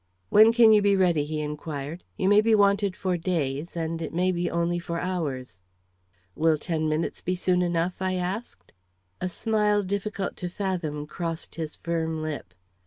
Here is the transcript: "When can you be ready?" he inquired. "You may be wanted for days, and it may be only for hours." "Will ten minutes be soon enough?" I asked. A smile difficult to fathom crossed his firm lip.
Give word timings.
"When 0.29 0.51
can 0.51 0.73
you 0.73 0.81
be 0.81 0.95
ready?" 0.95 1.25
he 1.25 1.41
inquired. 1.41 2.03
"You 2.17 2.27
may 2.27 2.41
be 2.41 2.55
wanted 2.55 2.95
for 2.95 3.17
days, 3.17 3.77
and 3.77 4.01
it 4.01 4.11
may 4.15 4.31
be 4.31 4.49
only 4.49 4.79
for 4.79 4.99
hours." 4.99 5.61
"Will 6.33 6.57
ten 6.57 6.89
minutes 6.89 7.21
be 7.21 7.35
soon 7.35 7.61
enough?" 7.61 7.97
I 8.01 8.15
asked. 8.15 8.73
A 9.21 9.29
smile 9.29 9.83
difficult 9.83 10.35
to 10.37 10.49
fathom 10.49 11.05
crossed 11.05 11.53
his 11.53 11.75
firm 11.75 12.23
lip. 12.23 12.55